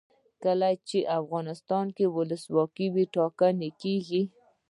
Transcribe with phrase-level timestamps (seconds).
[0.43, 4.23] کله چې افغانستان کې ولسواکي وي ټاکنې کیږي.